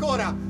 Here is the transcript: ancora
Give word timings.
ancora 0.00 0.49